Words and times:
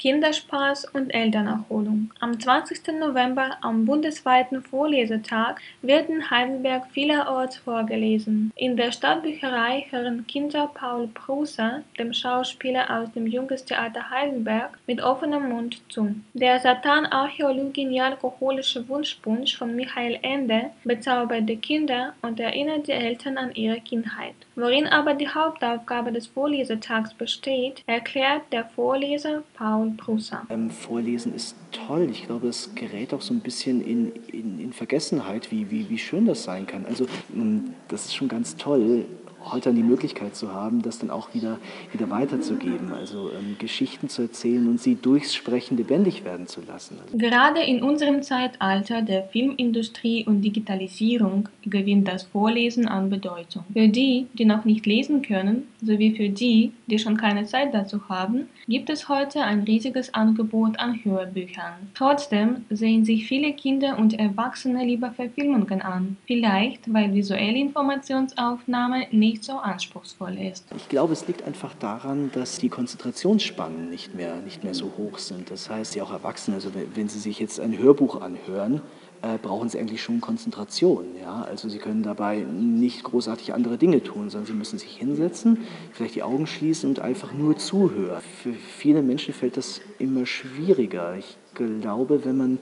Kinderspaß 0.00 0.86
und 0.94 1.10
Elternerholung. 1.10 2.10
Am 2.20 2.40
20. 2.40 2.98
November, 2.98 3.58
am 3.60 3.84
bundesweiten 3.84 4.62
Vorlesetag, 4.62 5.60
wird 5.82 6.08
in 6.08 6.30
Heidelberg 6.30 6.86
vielerorts 6.90 7.58
vorgelesen. 7.58 8.50
In 8.56 8.78
der 8.78 8.92
Stadtbücherei 8.92 9.84
hören 9.90 10.26
Kinder 10.26 10.70
Paul 10.72 11.08
Prusa, 11.08 11.82
dem 11.98 12.14
Schauspieler 12.14 12.88
aus 12.88 13.12
dem 13.12 13.26
Jungestheater 13.26 14.08
Heidelberg, 14.08 14.78
mit 14.86 15.02
offenem 15.02 15.50
Mund 15.50 15.82
zu. 15.90 16.14
Der 16.32 16.58
Satan 16.60 17.04
Archäologin 17.04 18.00
alkoholische 18.00 18.88
Wunschpunsch 18.88 19.58
von 19.58 19.76
Michael 19.76 20.18
Ende 20.22 20.70
bezaubert 20.82 21.46
die 21.46 21.56
Kinder 21.56 22.14
und 22.22 22.40
erinnert 22.40 22.86
die 22.86 22.92
Eltern 22.92 23.36
an 23.36 23.54
ihre 23.54 23.82
Kindheit. 23.82 24.34
Worin 24.56 24.86
aber 24.86 25.12
die 25.12 25.28
Hauptaufgabe 25.28 26.10
des 26.10 26.26
Vorlesetags 26.26 27.12
besteht, 27.12 27.82
erklärt 27.86 28.42
der 28.50 28.64
Vorleser 28.64 29.42
Paul 29.54 29.89
Prusa. 29.96 30.46
Ähm, 30.50 30.70
Vorlesen 30.70 31.34
ist 31.34 31.56
toll. 31.72 32.08
Ich 32.10 32.26
glaube, 32.26 32.48
es 32.48 32.74
gerät 32.74 33.14
auch 33.14 33.20
so 33.20 33.34
ein 33.34 33.40
bisschen 33.40 33.80
in, 33.80 34.12
in, 34.32 34.58
in 34.60 34.72
Vergessenheit, 34.72 35.50
wie, 35.50 35.70
wie, 35.70 35.88
wie 35.88 35.98
schön 35.98 36.26
das 36.26 36.44
sein 36.44 36.66
kann. 36.66 36.86
Also 36.86 37.06
ähm, 37.34 37.74
das 37.88 38.06
ist 38.06 38.14
schon 38.14 38.28
ganz 38.28 38.56
toll 38.56 39.04
heute 39.44 39.70
dann 39.70 39.76
die 39.76 39.82
Möglichkeit 39.82 40.34
zu 40.34 40.52
haben, 40.52 40.82
das 40.82 40.98
dann 40.98 41.10
auch 41.10 41.32
wieder, 41.34 41.58
wieder 41.92 42.10
weiterzugeben, 42.10 42.92
also 42.92 43.30
ähm, 43.30 43.56
Geschichten 43.58 44.08
zu 44.08 44.22
erzählen 44.22 44.66
und 44.66 44.80
sie 44.80 44.96
durchs 44.96 45.34
Sprechen 45.34 45.76
lebendig 45.76 46.24
werden 46.24 46.46
zu 46.46 46.60
lassen. 46.60 46.98
Also 47.02 47.16
Gerade 47.16 47.62
in 47.62 47.82
unserem 47.82 48.22
Zeitalter 48.22 49.02
der 49.02 49.24
Filmindustrie 49.24 50.24
und 50.24 50.42
Digitalisierung 50.42 51.48
gewinnt 51.64 52.08
das 52.08 52.24
Vorlesen 52.24 52.88
an 52.88 53.10
Bedeutung. 53.10 53.64
Für 53.72 53.88
die, 53.88 54.26
die 54.34 54.44
noch 54.44 54.64
nicht 54.64 54.86
lesen 54.86 55.22
können, 55.22 55.68
sowie 55.80 56.14
für 56.14 56.28
die, 56.28 56.72
die 56.86 56.98
schon 56.98 57.16
keine 57.16 57.44
Zeit 57.44 57.72
dazu 57.72 58.08
haben, 58.08 58.48
gibt 58.68 58.90
es 58.90 59.08
heute 59.08 59.42
ein 59.42 59.62
riesiges 59.62 60.12
Angebot 60.14 60.78
an 60.78 61.00
Hörbüchern. 61.02 61.90
Trotzdem 61.94 62.64
sehen 62.70 63.04
sich 63.04 63.26
viele 63.26 63.52
Kinder 63.52 63.98
und 63.98 64.18
Erwachsene 64.18 64.84
lieber 64.84 65.12
Verfilmungen 65.12 65.82
an, 65.82 66.16
vielleicht 66.26 66.92
weil 66.92 67.14
visuelle 67.14 67.58
Informationsaufnahme 67.58 69.06
nicht 69.10 69.29
nicht 69.30 69.44
so 69.44 69.52
anspruchsvoll 69.52 70.36
ist. 70.38 70.64
Ich 70.76 70.88
glaube, 70.88 71.12
es 71.12 71.26
liegt 71.28 71.42
einfach 71.42 71.74
daran, 71.74 72.30
dass 72.32 72.58
die 72.58 72.68
Konzentrationsspannen 72.68 73.88
nicht 73.88 74.14
mehr, 74.14 74.36
nicht 74.36 74.64
mehr 74.64 74.74
so 74.74 74.92
hoch 74.98 75.18
sind. 75.18 75.50
Das 75.50 75.70
heißt, 75.70 75.94
ja 75.94 76.02
auch 76.02 76.12
Erwachsene, 76.12 76.56
also 76.56 76.70
wenn 76.94 77.08
Sie 77.08 77.18
sich 77.18 77.38
jetzt 77.38 77.60
ein 77.60 77.78
Hörbuch 77.78 78.20
anhören, 78.20 78.82
äh, 79.22 79.38
brauchen 79.38 79.68
sie 79.68 79.78
eigentlich 79.78 80.02
schon 80.02 80.20
Konzentration. 80.20 81.04
Ja? 81.20 81.42
Also 81.42 81.68
sie 81.68 81.78
können 81.78 82.02
dabei 82.02 82.38
nicht 82.38 83.04
großartig 83.04 83.52
andere 83.52 83.76
Dinge 83.76 84.02
tun, 84.02 84.30
sondern 84.30 84.46
sie 84.46 84.54
müssen 84.54 84.78
sich 84.78 84.96
hinsetzen, 84.96 85.58
vielleicht 85.92 86.14
die 86.14 86.22
Augen 86.22 86.46
schließen 86.46 86.88
und 86.88 87.00
einfach 87.00 87.34
nur 87.34 87.56
zuhören. 87.58 88.22
Für 88.42 88.54
viele 88.54 89.02
Menschen 89.02 89.34
fällt 89.34 89.58
das 89.58 89.82
immer 89.98 90.24
schwieriger. 90.24 91.16
Ich 91.16 91.36
glaube, 91.54 92.24
wenn 92.24 92.38
man 92.38 92.58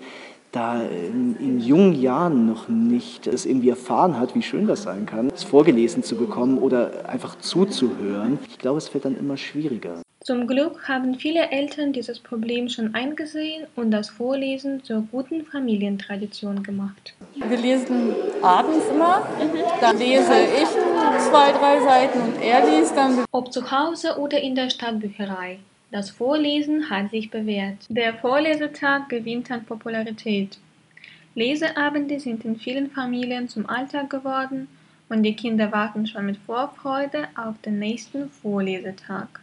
da 0.59 0.83
in, 0.83 1.37
in, 1.39 1.61
jungen 1.61 2.01
Jahren 2.01 2.47
noch 2.47 2.69
nicht 2.69 3.27
es 3.27 3.47
irgendwie 3.47 3.69
erfahren 3.69 4.19
hat, 4.19 4.35
wie 4.35 4.43
schön 4.43 4.67
das 4.67 4.83
sein 4.83 5.07
kann, 5.07 5.31
es 5.33 5.45
vorgelesen 5.45 6.03
zu 6.03 6.17
bekommen 6.17 6.59
oder 6.59 7.09
einfach 7.09 7.39
zuzuhören, 7.39 8.39
ich 8.49 8.59
glaube, 8.59 8.79
es 8.79 8.93
wird 8.93 9.05
dann 9.05 9.17
immer 9.17 9.37
schwieriger. 9.37 10.03
Zum 10.21 10.47
Glück 10.47 10.89
haben 10.89 11.15
viele 11.15 11.51
Eltern 11.51 11.93
dieses 11.93 12.19
Problem 12.19 12.69
schon 12.69 12.95
eingesehen 12.95 13.67
und 13.77 13.93
das 13.93 14.11
Vorlesen 14.11 14.83
zur 14.83 15.07
guten 15.13 15.45
Familientradition 15.45 16.63
gemacht. 16.63 17.15
Wir 17.37 17.57
lesen 17.57 18.13
abends 18.43 18.85
immer, 18.93 19.27
dann 19.81 19.97
lese 19.97 20.33
ich 20.61 20.69
zwei, 21.31 21.53
drei 21.53 21.81
Seiten 21.81 22.21
und 22.21 22.43
er 22.43 22.69
liest 22.69 22.97
dann. 22.97 23.25
Ob 23.31 23.53
zu 23.53 23.71
Hause 23.71 24.19
oder 24.19 24.41
in 24.41 24.55
der 24.55 24.69
Stadtbücherei. 24.71 25.61
Das 25.91 26.11
Vorlesen 26.11 26.91
hat 26.91 27.11
sich 27.11 27.31
bewährt. 27.31 27.87
Der 27.89 28.15
Vorlesetag 28.15 29.09
gewinnt 29.09 29.51
an 29.51 29.65
Popularität. 29.65 30.59
Leseabende 31.35 32.21
sind 32.21 32.45
in 32.45 32.57
vielen 32.57 32.91
Familien 32.91 33.49
zum 33.49 33.67
Alltag 33.69 34.11
geworden 34.11 34.69
und 35.09 35.23
die 35.23 35.35
Kinder 35.35 35.73
warten 35.73 36.07
schon 36.07 36.27
mit 36.27 36.37
Vorfreude 36.37 37.29
auf 37.37 37.59
den 37.63 37.79
nächsten 37.79 38.29
Vorlesetag. 38.29 39.41